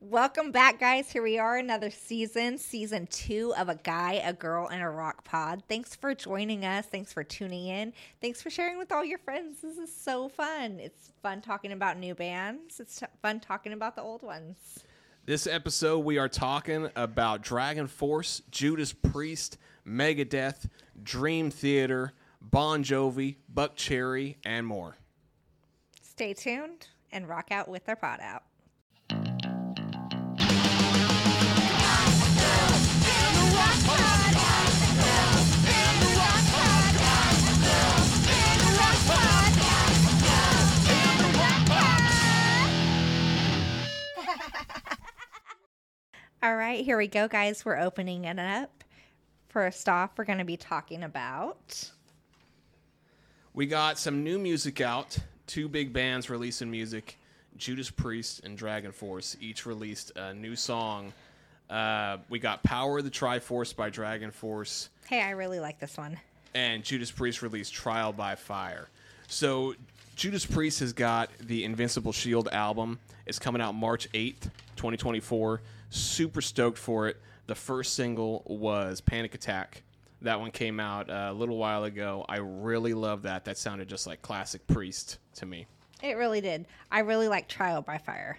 [0.00, 1.10] Welcome back, guys.
[1.10, 5.24] Here we are, another season, season two of A Guy, a Girl, and a Rock
[5.24, 5.62] Pod.
[5.66, 6.84] Thanks for joining us.
[6.84, 7.94] Thanks for tuning in.
[8.20, 9.62] Thanks for sharing with all your friends.
[9.62, 10.78] This is so fun.
[10.78, 14.58] It's fun talking about new bands, it's t- fun talking about the old ones.
[15.24, 19.56] This episode, we are talking about DragonForce, Judas Priest,
[19.86, 20.68] Megadeth,
[21.02, 24.98] Dream Theater, Bon Jovi, Buckcherry, and more.
[26.02, 28.42] Stay tuned and rock out with our pod out.
[46.44, 47.64] All right, here we go, guys.
[47.64, 48.84] We're opening it up.
[49.48, 51.90] First off, we're going to be talking about.
[53.54, 55.16] We got some new music out.
[55.46, 57.18] Two big bands releasing music
[57.56, 61.14] Judas Priest and DragonForce each released a new song.
[61.70, 66.18] Uh, we got Power of the Triforce by DragonForce, Hey, I really like this one.
[66.54, 68.88] and Judas Priest released Trial by Fire.
[69.26, 69.74] So,
[70.16, 72.98] Judas Priest has got the Invincible Shield album.
[73.26, 75.60] It's coming out March 8th, 2024.
[75.90, 77.16] Super stoked for it.
[77.46, 79.82] The first single was Panic Attack.
[80.22, 82.24] That one came out uh, a little while ago.
[82.28, 83.44] I really love that.
[83.46, 85.66] That sounded just like classic Priest to me.
[86.02, 86.66] It really did.
[86.92, 88.38] I really like Trial by Fire.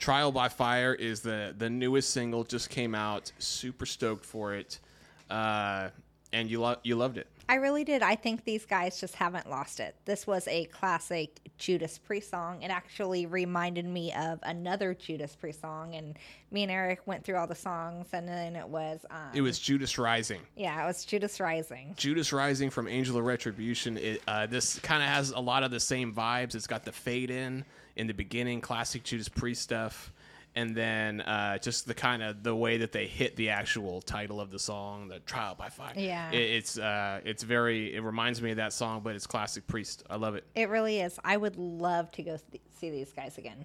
[0.00, 2.42] Trial by Fire is the the newest single.
[2.42, 3.30] Just came out.
[3.38, 4.80] Super stoked for it,
[5.28, 5.90] uh,
[6.32, 7.26] and you lo- you loved it.
[7.48, 8.00] I really did.
[8.00, 9.96] I think these guys just haven't lost it.
[10.04, 12.62] This was a classic Judas Priest song.
[12.62, 16.16] It actually reminded me of another Judas Priest song, and
[16.52, 19.58] me and Eric went through all the songs, and then it was, um, It was
[19.58, 20.42] Judas Rising.
[20.54, 21.94] yeah, it was Judas Rising.
[21.96, 23.96] Judas Rising from Angel of Retribution.
[23.98, 26.54] It, uh, this kind of has a lot of the same vibes.
[26.54, 27.64] It's got the fade in
[27.96, 30.12] in the beginning, classic Judas Priest stuff,
[30.56, 34.40] and then uh, just the kind of the way that they hit the actual title
[34.40, 35.92] of the song, the Trial by Fire.
[35.96, 36.30] Yeah.
[36.32, 37.94] It- it's uh, it's very.
[37.94, 40.02] It reminds me of that song, but it's classic Priest.
[40.10, 40.44] I love it.
[40.54, 41.18] It really is.
[41.24, 43.64] I would love to go th- see these guys again.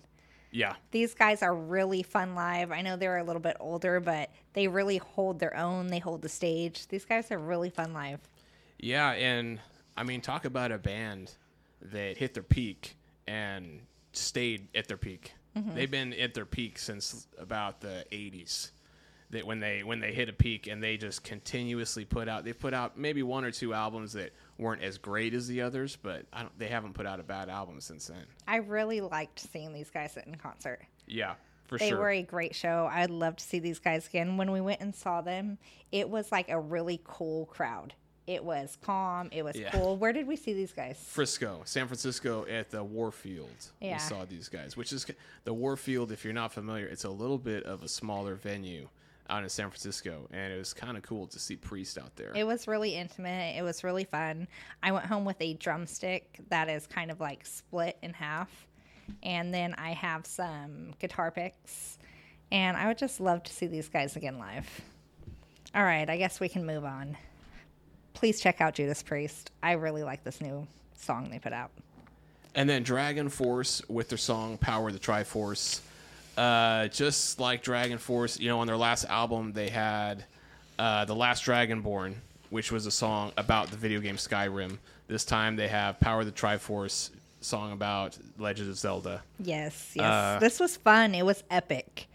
[0.51, 0.75] Yeah.
[0.91, 2.71] These guys are really fun live.
[2.71, 5.87] I know they're a little bit older, but they really hold their own.
[5.87, 6.87] They hold the stage.
[6.87, 8.21] These guys are really fun live.
[8.79, 9.59] Yeah, and
[9.97, 11.33] I mean, talk about a band
[11.81, 12.95] that hit their peak
[13.27, 13.81] and
[14.13, 15.33] stayed at their peak.
[15.55, 15.75] Mm-hmm.
[15.75, 18.71] They've been at their peak since about the '80s.
[19.31, 22.53] That when they when they hit a peak and they just continuously put out, they
[22.53, 26.25] put out maybe one or two albums that weren't as great as the others, but
[26.31, 28.25] I don't, they haven't put out a bad album since then.
[28.47, 30.81] I really liked seeing these guys in concert.
[31.07, 31.33] Yeah,
[31.66, 31.97] for They sure.
[31.97, 32.87] They were a great show.
[32.91, 34.37] I'd love to see these guys again.
[34.37, 35.57] When we went and saw them,
[35.91, 37.93] it was like a really cool crowd.
[38.27, 39.29] It was calm.
[39.31, 39.69] It was Yeah.
[39.71, 39.97] cool.
[39.97, 40.97] Where did we see these guys?
[40.97, 43.71] Frisco, San Francisco at the Warfield.
[43.79, 43.93] Yeah.
[43.93, 45.05] We saw these guys, which is
[45.43, 46.11] the Warfield.
[46.11, 48.89] If you're not familiar, it's a little bit of a smaller venue
[49.29, 52.31] out in San Francisco, and it was kind of cool to see Priest out there.
[52.35, 53.55] It was really intimate.
[53.57, 54.47] It was really fun.
[54.83, 58.67] I went home with a drumstick that is kind of like split in half.
[59.23, 61.99] And then I have some guitar picks.
[62.51, 64.67] And I would just love to see these guys again live.
[65.73, 67.17] All right, I guess we can move on.
[68.15, 69.51] Please check out Judas Priest.
[69.61, 70.65] I really like this new
[70.95, 71.69] song they put out.
[72.55, 75.81] and then DragonForce with their song "Power of the Triforce."
[76.37, 80.23] Uh, just like DragonForce, you know, on their last album, they had
[80.79, 82.15] uh, "The Last Dragonborn,"
[82.49, 84.77] which was a song about the video game Skyrim.
[85.07, 87.11] This time, they have "Power of the Triforce,"
[87.41, 89.21] song about Legend of Zelda.
[89.39, 90.03] Yes, yes.
[90.05, 91.13] Uh, this was fun.
[91.13, 92.07] It was epic.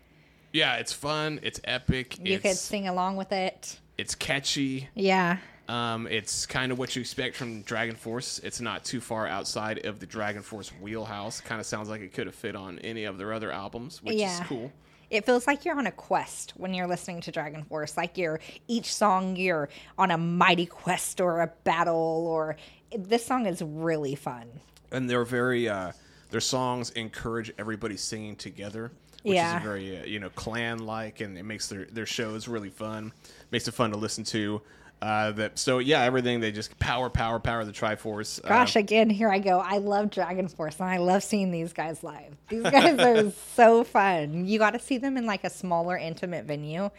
[0.53, 1.39] Yeah, it's fun.
[1.43, 2.19] It's epic.
[2.19, 3.79] You it's, could sing along with it.
[3.97, 4.89] It's catchy.
[4.95, 5.37] Yeah.
[5.71, 8.43] Um, it's kind of what you expect from DragonForce.
[8.43, 11.41] It's not too far outside of the DragonForce wheelhouse.
[11.41, 14.17] Kind of sounds like it could have fit on any of their other albums, which
[14.17, 14.41] Yeah.
[14.41, 14.73] is cool.
[15.11, 17.97] It feels like you're on a quest when you're listening to DragonForce.
[17.97, 22.57] Like you're each song you're on a mighty quest or a battle or
[22.97, 24.49] this song is really fun.
[24.91, 25.69] And they're very.
[25.69, 25.93] Uh,
[26.31, 28.93] their songs encourage everybody singing together,
[29.23, 29.57] which Yeah.
[29.59, 33.13] is very uh, you know clan like, and it makes their their shows really fun.
[33.53, 34.63] Makes it fun to listen to.
[35.03, 38.39] Uh, that so yeah, everything they just power, power, power the Triforce.
[38.45, 39.59] Uh, Gosh, again, here I go.
[39.59, 42.37] I love DragonForce and I love seeing these guys live.
[42.49, 44.45] These guys are so fun.
[44.47, 46.91] You got to see them in like a smaller, intimate venue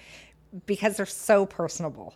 [0.66, 2.16] because they're so personable.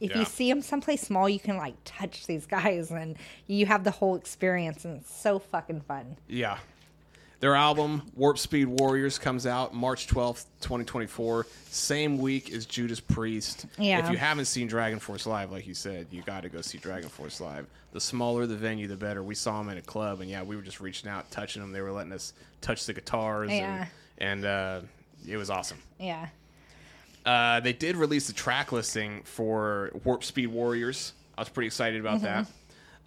[0.00, 0.18] If Yeah.
[0.18, 3.90] you see them someplace small, you can like touch these guys and you have the
[3.90, 6.16] whole experience and it's so fucking fun.
[6.28, 6.58] Yeah.
[7.42, 11.44] Their album, Warp Speed Warriors, comes out March 12th, 2024.
[11.70, 13.66] Same week as Judas Priest.
[13.76, 13.98] Yeah.
[13.98, 17.40] If you haven't seen DragonForce Live, like you said, you got to go see DragonForce
[17.40, 17.66] Live.
[17.90, 19.24] The smaller the venue, the better.
[19.24, 21.72] We saw them in a club, and yeah, we were just reaching out, touching them.
[21.72, 23.50] They were letting us touch the guitars.
[23.50, 23.86] Yeah.
[24.18, 24.86] And, and uh,
[25.28, 25.78] it was awesome.
[25.98, 26.28] Yeah.
[27.26, 31.12] Uh, they did release the track listing for Warp Speed Warriors.
[31.36, 32.46] I was pretty excited about that.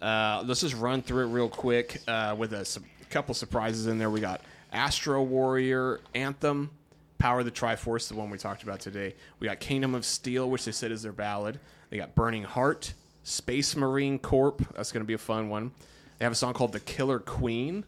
[0.02, 2.66] Uh, let's just run through it real quick uh, with a,
[3.06, 4.10] su- couple surprises in there.
[4.10, 4.40] We got
[4.72, 6.70] Astro Warrior Anthem,
[7.18, 9.14] Power of the Triforce, the one we talked about today.
[9.40, 11.58] We got Kingdom of Steel, which they said is their ballad.
[11.90, 14.62] They got Burning Heart, Space Marine Corp.
[14.74, 15.72] That's going to be a fun one.
[16.18, 17.84] They have a song called The Killer Queen,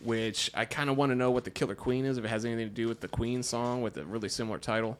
[0.00, 2.44] which I kind of want to know what the Killer Queen is, if it has
[2.44, 4.98] anything to do with the Queen song with a really similar title.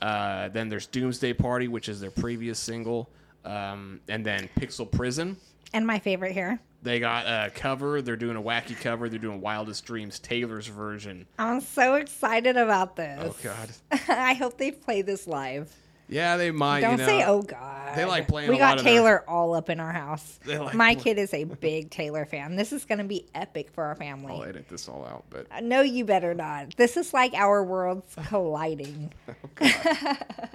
[0.00, 3.10] Uh, then there's Doomsday Party, which is their previous single.
[3.44, 5.36] Um, and then Pixel Prison.
[5.72, 6.60] And my favorite here.
[6.82, 8.00] They got a cover.
[8.02, 9.08] They're doing a wacky cover.
[9.08, 11.26] They're doing Wildest Dreams Taylor's version.
[11.38, 13.20] I'm so excited about this.
[13.24, 13.70] Oh God.
[14.08, 15.74] I hope they play this live.
[16.10, 16.80] Yeah, they might.
[16.80, 17.06] Don't you know.
[17.06, 17.94] say oh god.
[17.96, 20.38] They like playing We a got lot of their- Taylor all up in our house.
[20.46, 22.56] Like My play- kid is a big Taylor fan.
[22.56, 24.32] This is going to be epic for our family.
[24.32, 26.76] I'll edit this all out, but No, you better not.
[26.76, 29.12] This is like our worlds colliding.
[29.60, 29.66] Oh,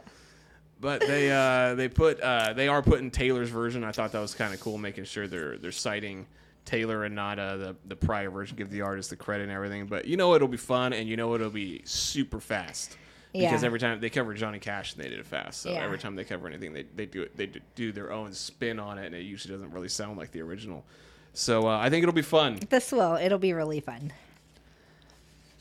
[0.83, 3.83] but they uh, they put uh, they are putting Taylor's version.
[3.83, 6.27] I thought that was kind of cool, making sure they're they're citing
[6.65, 8.55] Taylor and not uh, the the prior version.
[8.57, 9.87] Give the artist the credit and everything.
[9.87, 12.97] But you know it'll be fun, and you know it'll be super fast.
[13.31, 13.65] Because Yeah.
[13.65, 15.61] every time they cover Johnny Cash, and they did it fast.
[15.63, 15.83] So Yeah.
[15.83, 17.35] every time they cover anything, they, they do it.
[17.35, 20.41] They do their own spin on it, and it usually doesn't really sound like the
[20.41, 20.85] original.
[21.33, 22.59] So uh, I think it'll be fun.
[22.69, 23.15] This will.
[23.15, 24.13] It'll be really fun.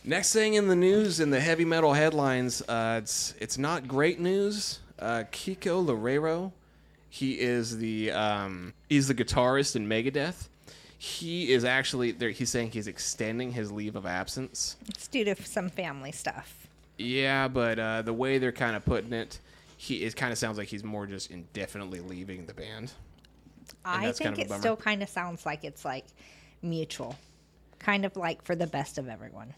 [0.04, 4.18] Next thing in the news in the heavy metal headlines, uh, it's it's not great
[4.20, 4.80] news.
[4.98, 6.52] Uh, Kiko Loureiro,
[7.08, 10.48] he is the um, he's the guitarist in Megadeth.
[10.98, 12.30] He is actually there.
[12.30, 14.76] He's saying he's extending his leave of absence.
[14.88, 16.68] It's due to some family stuff.
[16.98, 19.40] Yeah, but uh, the way they're kind of putting it,
[19.76, 22.92] he it kind of sounds like he's more just indefinitely leaving the band.
[23.84, 26.04] I that's kind think of it still kind of sounds like it's like
[26.62, 27.16] mutual,
[27.78, 29.52] kind of like for the best of everyone.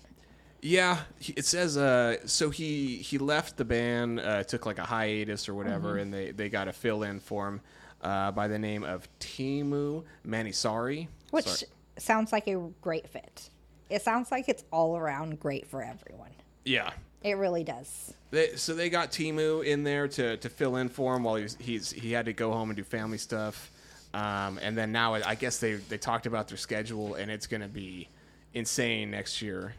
[0.67, 5.47] Yeah, it says uh, so he he left the band, uh, took like a hiatus
[5.47, 7.61] or whatever, and they they got a fill in for him
[8.01, 11.09] uh, by the name of Teemu Mäntysaari.
[11.33, 11.71] Which Sorry.
[11.99, 13.51] sounds like a great fit.
[13.91, 16.31] It sounds like it's all around great for everyone.
[16.65, 16.91] yeah.
[17.23, 18.13] It really does.
[18.31, 21.43] They, so they got Teemu in there to, to fill in for him while he
[21.43, 23.71] was, he's he had to go home and do family stuff,
[24.15, 27.69] um, and then now I guess they they talked about their schedule and it's gonna
[27.69, 28.09] be
[28.55, 29.75] insane next year,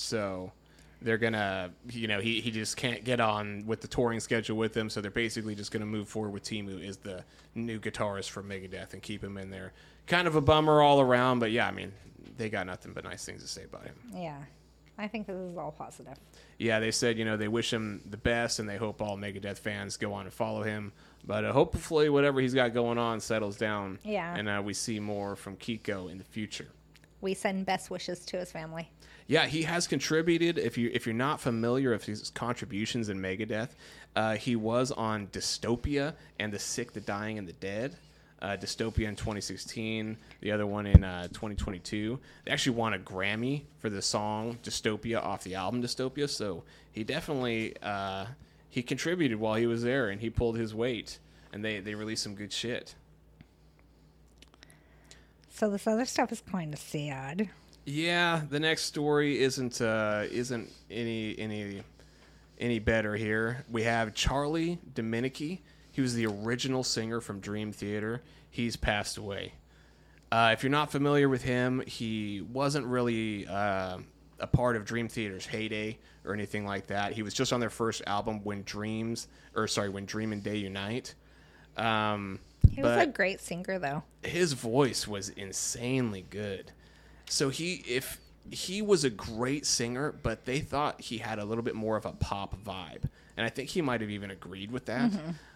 [0.00, 0.52] so
[1.02, 4.72] they're gonna you know he, he just can't get on with the touring schedule with
[4.72, 7.24] them, so they're basically just gonna move forward with Teemu as the
[7.54, 9.72] new guitarist for Megadeth and keep him in there.
[10.06, 11.92] Kind of a bummer all around, but yeah, I mean
[12.36, 13.94] they got nothing but nice things to say about him.
[14.14, 14.38] Yeah.
[14.98, 16.18] I think this is all positive.
[16.58, 19.58] yeah, they said you know they wish him the best and they hope all Megadeth
[19.58, 20.92] fans go on and follow him.
[21.24, 23.98] But uh, hopefully, whatever he's got going on settles down.
[24.04, 24.34] Yeah.
[24.34, 26.68] and uh, we see more from Kiko in the future.
[27.20, 28.90] We send best wishes to his family.
[29.26, 30.58] Yeah, he has contributed.
[30.58, 33.70] If you if you're not familiar with his contributions in Megadeth,
[34.16, 37.96] uh, he was on Dystopia and the Sick, the Dying, and the Dead.
[38.42, 42.18] Uh, Dystopia in 2016, the other one in uh, 2022.
[42.44, 46.26] They actually won a Grammy for the song Dystopia off the album Dystopia.
[46.28, 48.26] So he definitely uh,
[48.70, 51.18] he contributed while he was there, and he pulled his weight.
[51.52, 52.94] And they they released some good shit.
[55.60, 57.50] So this other stuff is kind of sad.
[57.84, 61.82] Yeah, the next story isn't uh, isn't any any
[62.58, 63.66] any better here.
[63.70, 65.58] We have Charlie Dominici.
[65.92, 68.22] He was the original singer from Dream Theater.
[68.48, 69.52] He's passed away.
[70.32, 73.98] Uh, if you're not familiar with him, he wasn't really uh,
[74.38, 77.12] a part of Dream Theater's heyday or anything like that.
[77.12, 80.56] He was just on their first album, When Dreams, or sorry, When Dream and Day
[80.56, 81.14] Unite.
[81.76, 82.38] Um,
[82.70, 84.02] He was a great singer, though.
[84.22, 86.72] his voice was insanely good.
[87.28, 91.62] So he if he was a great singer, but they thought he had a little
[91.62, 93.04] bit more of a pop vibe.
[93.36, 95.10] And I think he might have even agreed with that.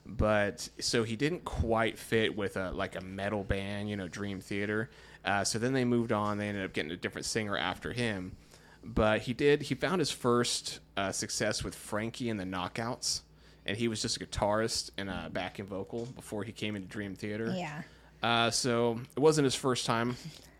[0.06, 4.40] But so he didn't quite fit with a like a metal band, you know, Dream
[4.40, 4.90] Theater.
[5.24, 6.38] Uh, so then they moved on.
[6.38, 8.36] They ended up getting a different singer after him.
[8.84, 9.62] But he did.
[9.62, 13.22] He found his first uh, success with Frankie and the Knockouts,
[13.66, 17.14] and he was just a guitarist and a backing vocal before he came into Dream
[17.14, 17.52] Theater.
[17.56, 17.82] Yeah.
[18.22, 20.16] Uh, so it wasn't his first time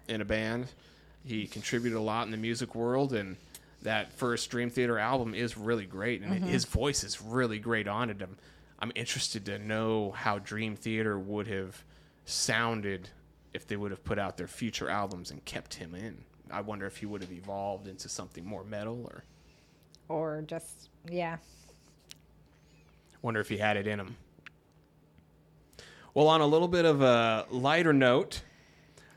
[0.09, 0.67] in a band.
[1.25, 3.37] He contributed a lot in the music world, and
[3.83, 8.11] that first Dream Theater album is really great, and his voice is really great on
[8.11, 8.21] it.
[8.21, 8.37] I'm,
[8.79, 11.83] I'm interested to know how Dream Theater would have
[12.27, 13.09] sounded
[13.55, 16.25] if they would have put out their future albums and kept him in.
[16.51, 19.25] I wonder if he would have evolved into something more metal, or
[20.09, 21.39] Or just, yeah.
[23.25, 24.17] Wonder if he had it in him.
[26.13, 28.43] Well, on a little bit of a lighter note,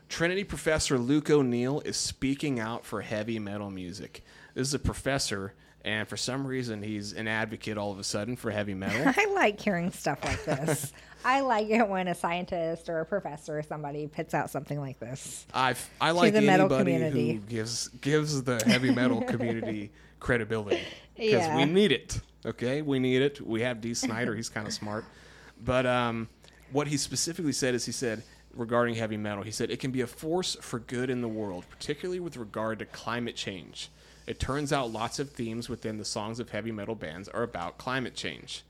[0.08, 4.24] Trinity professor Luke O'Neill is speaking out for heavy metal music.
[4.54, 5.52] This is a professor,
[5.84, 9.12] and for some reason he's an advocate all of a sudden for heavy metal.
[9.16, 10.92] I like hearing stuff like this.
[11.24, 14.98] I like it when a scientist or a professor or somebody puts out something like
[14.98, 15.46] this.
[15.52, 17.32] I I like the metal anybody community.
[17.34, 20.80] who gives gives the heavy metal community credibility
[21.16, 21.56] because Yeah.
[21.56, 22.20] we need it.
[22.46, 23.40] Okay, we need it.
[23.40, 25.04] We have Dee Snider; he's kind of smart.
[25.60, 26.28] But um,
[26.70, 28.22] what he specifically said is he said
[28.54, 31.64] regarding heavy metal, he said it can be a force for good in the world,
[31.68, 33.88] particularly with regard to climate change.
[34.28, 37.76] It turns out lots of themes within the songs of heavy metal bands are about
[37.76, 38.62] climate change.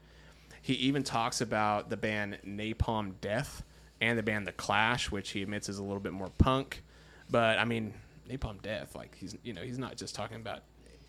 [0.62, 3.62] He even talks about the band Napalm Death
[4.00, 6.82] and the band The Clash, which he admits is a little bit more punk.
[7.28, 7.92] But I mean,
[8.30, 10.60] Napalm Death, like he's you know he's not just talking about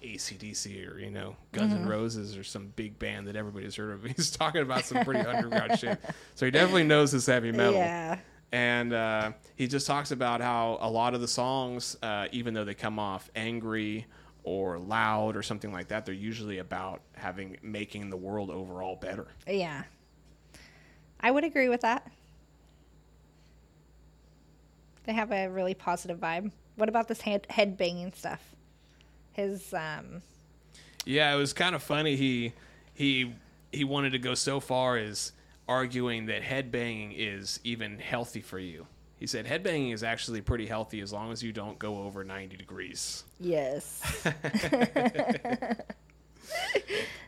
[0.01, 4.03] AC/DC or you know Guns N' Roses or some big band that everybody's heard of.
[4.15, 6.00] He's talking about some pretty underground shit.
[6.36, 7.74] So he definitely knows his heavy metal.
[7.74, 8.20] Yeah.
[8.51, 12.65] And uh, he just talks about how a lot of the songs, uh, even though
[12.65, 14.08] they come off angry
[14.44, 19.27] or loud or something like that, they're usually about having making the world overall better.
[19.48, 19.84] Yeah.
[21.20, 22.10] I would agree with that.
[25.03, 26.51] They have a really positive vibe.
[26.75, 28.56] What about this head, head banging stuff?
[29.39, 30.22] His um
[31.05, 32.15] Yeah, it was kind of funny.
[32.15, 32.53] He
[32.93, 33.34] he
[33.72, 35.31] he wanted to go so far as
[35.67, 38.88] arguing that headbanging is even healthy for you.
[39.17, 42.58] He said headbanging is actually pretty healthy as long as you don't go over 90
[42.58, 43.24] degrees.
[43.39, 44.01] yes.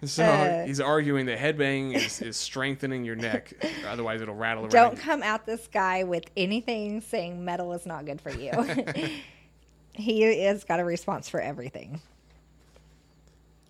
[0.04, 3.54] So Uh, he's arguing that headbanging is, is strengthening your neck,
[3.88, 4.72] otherwise it'll rattle around.
[4.72, 8.52] Don't come at this guy with anything saying metal is not good for you.
[9.94, 12.02] he has got a response for everything.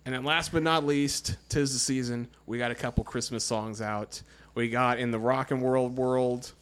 [0.04, 2.28] And then last but not least, tis the season.
[2.46, 4.20] We got a couple Christmas songs out.
[4.54, 6.52] We got in the rock and world world,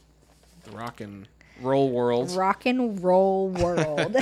[0.65, 1.27] the rock and
[1.63, 2.31] roll world.
[2.33, 4.15] Rock and roll world.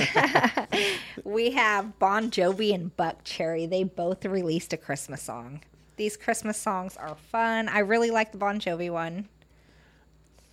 [1.23, 3.69] we have Bon Jovi and Buckcherry.
[3.69, 5.61] They both released a Christmas song.
[5.97, 7.67] These Christmas songs are fun.
[7.67, 9.27] I really like the Bon Jovi one.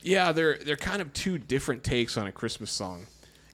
[0.01, 3.07] Yeah, they're they're kind of two different takes on a Christmas song.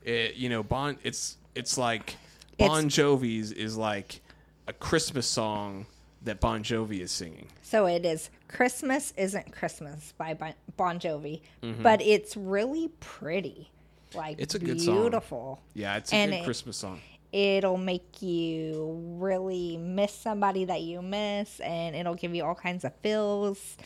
[0.05, 2.17] It, you know, Bon it's it's like
[2.59, 4.21] Bon Jovi's is like
[4.67, 5.87] a Christmas song
[6.23, 7.49] that Bon Jovi is singing.
[7.63, 11.41] So it is Christmas Isn't Christmas by Bon- Bon Jovi,
[11.83, 13.71] but it's really pretty.
[14.15, 14.43] Like Mm-hmm.
[14.43, 15.01] It's a good song.
[15.01, 15.63] beautiful.
[15.75, 17.01] Yeah, it's a And good it- Christmas song.
[17.33, 22.85] It'll make you really miss somebody that you miss, and it'll give you all kinds
[22.85, 23.79] of feels.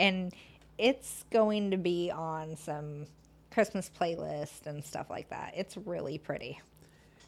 [0.00, 0.32] And
[0.78, 3.06] it's going to be on some
[3.52, 5.52] Christmas playlist and stuff like that.
[5.56, 6.60] It's really pretty.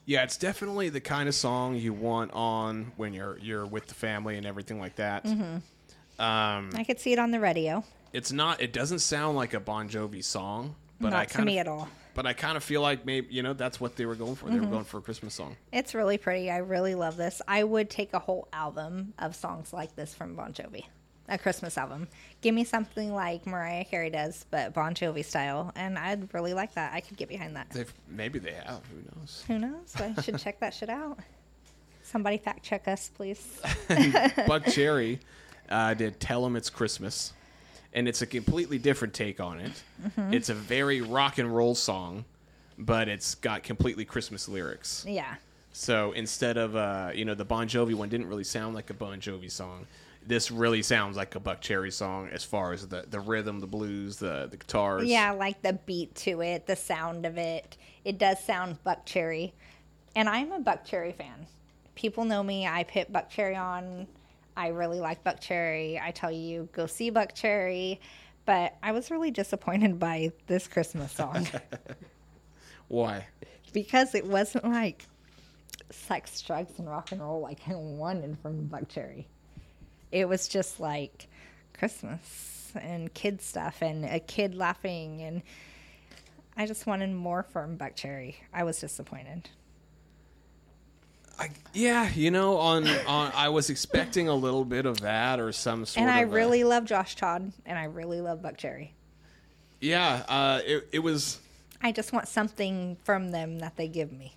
[0.06, 3.94] Yeah, it's definitely the kind of song you want on when you're you're with the
[3.94, 5.24] family and everything like that.
[5.24, 6.22] Mm-hmm.
[6.22, 7.84] Um, I could see it on the radio.
[8.12, 8.60] it's not.
[8.60, 11.66] It doesn't sound like a Bon Jovi song, but I Not to kind me of,
[11.66, 11.88] at all.
[12.14, 14.46] but I kind of feel like maybe you know that's what they were going for.
[14.46, 14.64] They Mm-hmm.
[14.66, 15.56] were going for a Christmas song.
[15.72, 16.50] It's really pretty.
[16.50, 17.40] I really love this.
[17.48, 20.84] I would take a whole album of songs like this from Bon Jovi,
[21.30, 22.08] a Christmas album.
[22.42, 26.74] Give me something like Mariah Carey does, but Bon Jovi style, and I'd really like
[26.74, 26.92] that.
[26.92, 27.70] I could get behind that.
[27.70, 28.82] They've, maybe they have.
[28.90, 29.44] Who knows?
[29.46, 29.94] Who knows?
[29.96, 31.18] I should check that shit out.
[32.02, 33.60] Somebody fact check us, please.
[34.46, 35.20] Buck Cherry
[35.68, 37.32] uh, did "Tell 'Em It's Christmas,"
[37.94, 39.82] and it's a completely different take on it.
[40.02, 40.34] Mm-hmm.
[40.34, 42.24] It's a very rock and roll song,
[42.76, 45.04] but it's got completely Christmas lyrics.
[45.06, 45.36] Yeah.
[45.72, 48.94] So instead of uh, you know the Bon Jovi one didn't really sound like a
[48.94, 49.86] Bon Jovi song.
[50.26, 54.16] This really sounds like a Buckcherry song as far as the, the rhythm, the blues,
[54.16, 55.08] the the guitars.
[55.08, 57.76] Yeah, like the beat to it, the sound of it.
[58.04, 59.52] It does sound Buckcherry.
[60.14, 61.46] And I'm a Buckcherry fan.
[61.94, 62.66] People know me.
[62.66, 64.06] I put Buckcherry on.
[64.56, 66.00] I really like Buckcherry.
[66.00, 67.98] I tell you, go see Buckcherry.
[68.44, 71.46] But I was really disappointed by this Christmas song
[72.88, 73.26] Why?
[73.72, 75.06] because it wasn't like
[75.90, 79.26] sex, drugs, and rock and roll like I wanted from Buckcherry.
[80.12, 81.28] It was just like
[81.78, 85.42] Christmas and kid stuff and a kid laughing and
[86.56, 88.34] I just wanted more from Buckcherry.
[88.52, 89.48] I was disappointed.
[91.38, 95.52] I, yeah, you know, on on I was expecting a little bit of that or
[95.52, 96.30] some sort And I of.
[96.30, 98.90] a- really love Josh Todd and I really love Buckcherry.
[99.80, 101.38] yeah, uh, it it was.
[101.82, 104.36] I just want something from them that they give me.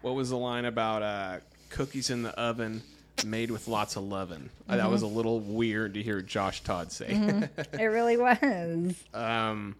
[0.00, 1.38] What was the line about uh,
[1.70, 2.82] cookies in the oven
[3.24, 4.50] made with lots of lovin'?
[4.68, 7.48] Uh, That was a little weird to hear Josh Todd say.
[7.72, 8.94] It really was.
[9.14, 9.74] Um,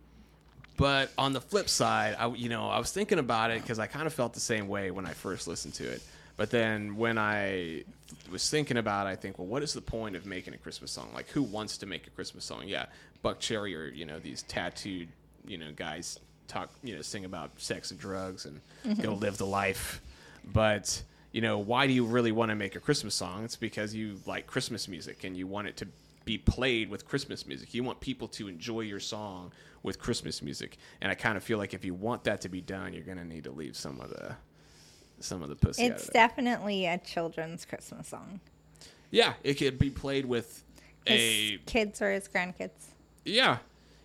[0.77, 3.87] but on the flip side, I you know I was thinking about it because I
[3.87, 6.03] kind of felt the same way when I first listened to it.
[6.37, 7.83] But then when I
[8.31, 10.93] was thinking about it, I think, well, what is the point of making a Christmas
[10.93, 11.09] song?
[11.13, 12.63] Like, who wants to make a Christmas song?
[12.67, 12.87] Yeah,
[13.25, 15.09] Buckcherry or you know these tattooed
[15.47, 18.61] you know guys talk you know sing about sex and drugs and
[19.03, 20.01] go live the life.
[20.45, 21.03] But
[21.39, 23.45] you know, why do you really want to make a Christmas song?
[23.45, 25.87] It's because you like Christmas music and you want it to
[26.25, 27.73] be played with Christmas music.
[27.75, 29.53] You want people to enjoy your song
[29.85, 30.79] with Christmas music.
[31.01, 33.19] And I kind of feel like if you want that to be done, you're going
[33.19, 34.35] to need to leave some of the
[35.21, 38.41] some of the pussy out It's definitely a children's Christmas song.
[39.13, 40.65] Yeah, it could be played with
[41.05, 42.95] His a kids or his grandkids.
[43.25, 43.59] yeah,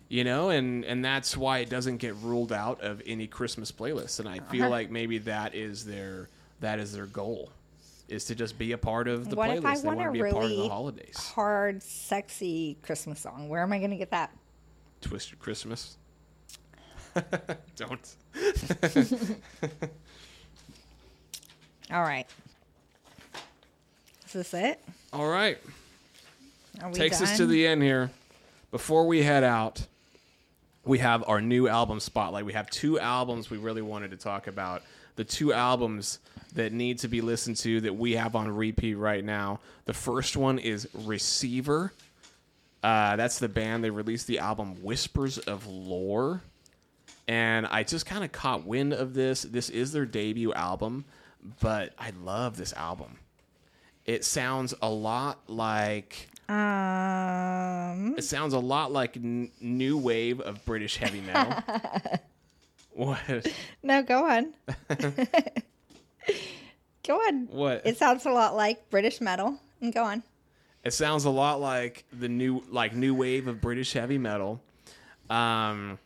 [0.08, 4.20] you know, and and that's why it doesn't get ruled out of any Christmas playlist.
[4.20, 4.70] And I feel Uh-huh.
[4.70, 6.28] like maybe that is their
[6.64, 7.50] that is their goal,
[8.08, 9.82] is to just be a part of the What if I playlist.
[9.82, 11.16] They want want to be a part of the holidays.
[11.16, 13.48] Hard, sexy Christmas song.
[13.48, 14.30] Where am I going to get that?
[15.00, 15.96] Twisted Christmas.
[17.76, 18.16] Don't.
[21.92, 22.26] All right.
[24.26, 24.80] Is this it?
[25.12, 25.58] All right.
[26.82, 28.10] Are we takes us to the end here.
[28.70, 29.86] Before we head out,
[30.84, 32.44] we have our new album spotlight.
[32.44, 34.82] We have two albums we really wanted to talk about.
[35.16, 36.18] The two albums
[36.54, 39.60] that need to be listened to that we have on repeat right now.
[39.86, 41.92] The first one is Receiver.
[42.82, 43.82] Uh, that's the band.
[43.84, 46.42] They released the album Whispers of Lore.
[47.26, 49.42] And I just kind of caught wind of this.
[49.42, 51.04] This is their debut album,
[51.60, 53.16] but I love this album.
[54.04, 60.62] It sounds a lot like Um, it sounds a lot like n- new wave of
[60.66, 61.54] British heavy metal.
[62.94, 63.46] what?
[63.82, 64.54] no, go on.
[67.06, 67.46] go on.
[67.50, 67.82] What?
[67.84, 69.58] It sounds a lot like British metal.
[69.80, 70.22] And go on.
[70.84, 74.60] It sounds a lot like the new like new wave of British heavy metal.
[75.30, 75.98] Um,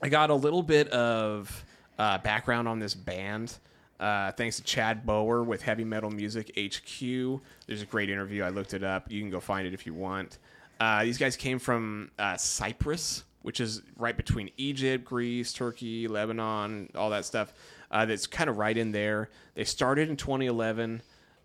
[0.00, 1.64] I got a little bit of
[1.98, 3.58] uh, background on this band.
[3.98, 7.40] Uh, thanks to Chad Bowar with Heavy Metal Music HQ.
[7.66, 8.44] There's a great interview.
[8.44, 9.10] I looked it up.
[9.10, 10.38] You can go find it if you want.
[10.78, 16.90] Uh, these guys came from uh, Cyprus, which is right between Egypt, Greece, Turkey, Lebanon,
[16.94, 17.54] all that stuff.
[17.90, 19.30] Uh, that's kind of right in there.
[19.54, 21.00] They started in 2011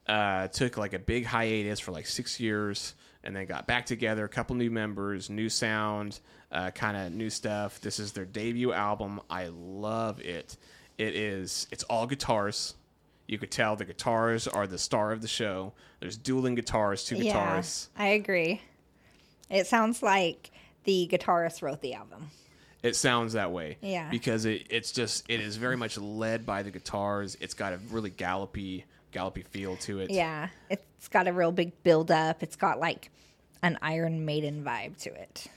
[0.05, 2.93] uh, took like a big hiatus for like six years
[3.23, 6.19] and then got back together a couple new members new sound
[6.51, 10.57] uh, kind of new stuff this is their debut album i love it
[10.97, 12.73] it is it's all guitars
[13.29, 17.15] you could tell the guitars are the star of the show there's dueling guitars two
[17.15, 18.61] guitars Yeah, I agree.
[19.49, 20.51] It sounds like
[20.83, 22.29] the guitarist wrote the album.
[22.83, 24.09] it sounds that way Yeah.
[24.09, 27.77] because it, it's just it is very much led by the guitars it's got a
[27.91, 32.41] really gallopy gallopy feel to it Yeah, it's got a real big build up.
[32.43, 33.11] It's got like
[33.61, 35.47] an Iron Maiden vibe to it.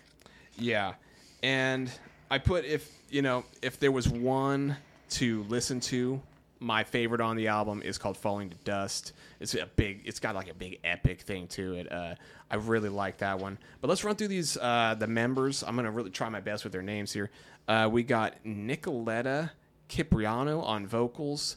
[0.58, 0.94] Yeah.
[1.42, 1.90] And
[2.30, 4.76] I put if you know, if there was one
[5.10, 6.20] to listen to,
[6.58, 9.12] my favorite on the album is called Falling to Dust.
[9.40, 11.92] It's a big it's got like a big epic thing to it.
[11.92, 12.14] Uh,
[12.50, 13.58] I really like that one.
[13.80, 15.62] But let's run through these uh, the members.
[15.62, 17.30] I'm gonna really try my best with their names here.
[17.68, 19.50] Uh, we got Nicoletta
[19.88, 21.56] Cipriano on vocals,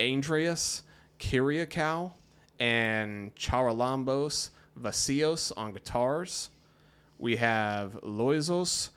[0.00, 0.82] Andreas
[1.18, 2.12] Kiriakou,
[2.60, 6.50] and Charalambos Vasios on guitars.
[7.18, 8.90] We have Loizos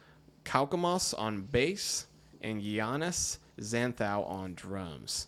[0.43, 2.05] Kaukamos on bass
[2.41, 5.27] and Giannis Xanthau on drums.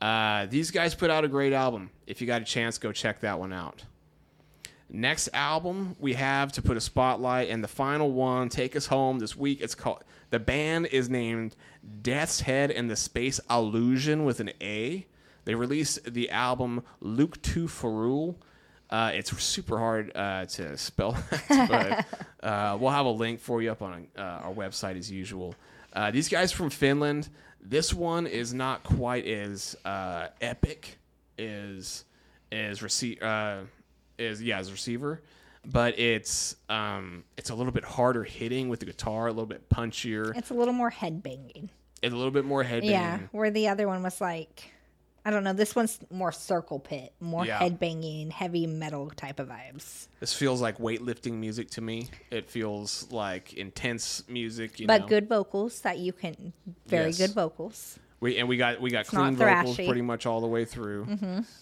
[0.00, 1.90] Uh, these guys put out a great album.
[2.06, 3.84] If you got a chance, go check that one out.
[4.88, 9.18] Next album we have to put a spotlight, and the final one, take us home
[9.18, 9.60] this week.
[9.60, 11.56] It's called the band is named
[12.02, 15.06] Death's Head and the Space Illusion with an A.
[15.44, 18.36] They released the album Luke to Ferul.
[18.90, 21.16] Uh, it's super hard uh, to spell,
[21.48, 22.04] but
[22.42, 25.54] uh, we'll have a link for you up on uh, our website as usual.
[25.92, 27.28] Uh, these guys from Finland.
[27.60, 30.98] This one is not quite as uh, epic
[31.38, 32.04] as
[32.52, 33.62] as receive uh,
[34.18, 35.22] is yeah as receiver,
[35.64, 39.68] but it's um, it's a little bit harder hitting with the guitar, a little bit
[39.68, 41.70] punchier, It's a little more head banging.
[42.02, 42.90] and a little bit more headbanging.
[42.90, 44.70] Yeah, where the other one was like,
[45.26, 45.52] I don't know.
[45.52, 47.58] This one's more circle pit, more Yeah.
[47.58, 52.10] head banging, heavy metal type of vibes, This feels like weightlifting music to me.
[52.30, 55.06] It feels like intense music, you but know.
[55.08, 56.52] good vocals that you can
[56.86, 57.18] very Yes.
[57.18, 57.98] good vocals.
[58.20, 59.76] We and we got we got It's clean vocals.
[59.76, 59.86] Mm-hmm.
[59.86, 61.06] pretty much all the way through.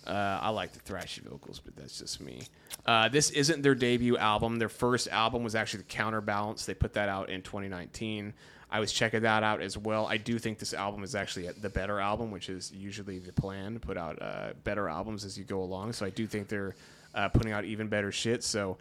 [0.06, 2.42] Uh, I like the thrashy vocals, but that's just me.
[2.86, 4.58] Uh, this isn't their debut album.
[4.58, 6.66] Their first album was actually the Counterbalance.
[6.66, 8.34] They put that out in 2019.
[8.74, 10.04] I was checking that out as well.
[10.08, 13.78] I do think this album is actually the better album, which is usually the plan,
[13.78, 15.92] put out uh, better albums as you go along.
[15.92, 16.74] So I do think they're
[17.14, 18.42] uh, putting out even better shit.
[18.42, 18.76] So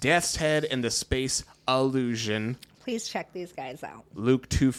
[0.00, 2.56] Death's Head and the Space Illusion.
[2.80, 4.04] Please check these guys out.
[4.14, 4.72] Luke to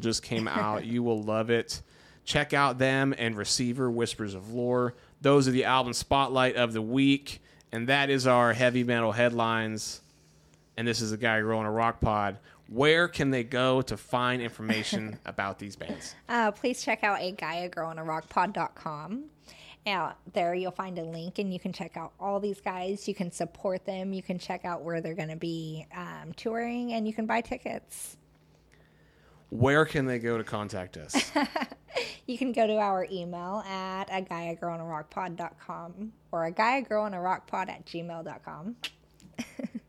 [0.00, 0.84] just came out.
[0.84, 1.80] you will love it.
[2.26, 4.92] Check out them and Receiver Whispers of Lore.
[5.22, 7.40] Those are the album spotlight of the week,
[7.72, 10.02] and that is our heavy metal headlines.
[10.76, 12.36] And this is a guy growing a rock pod.
[12.68, 16.14] Where can they go to find information about these bands?
[16.28, 19.24] Uh, please check out a Gaia Girl in a Rock Pod.com.
[19.86, 23.14] out there you'll find a link and you can check out all these guys you
[23.14, 27.06] can support them you can check out where they're going to be um, touring and
[27.06, 28.16] you can buy tickets
[29.50, 31.30] Where can they go to contact us?
[32.26, 36.12] you can go to our email at a guy a girl and a rock pod.com
[36.32, 38.76] or a guy a girl and a rock pod at gmail.com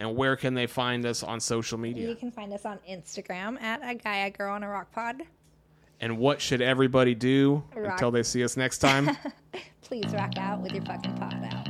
[0.00, 2.08] and where can they find us on social media?
[2.08, 5.22] you can find us on instagram at a guy a girl on a rock pod
[6.00, 7.92] And what should everybody do Rock.
[7.92, 9.10] until they see us next time?
[9.82, 11.68] please rock out with your fucking pod out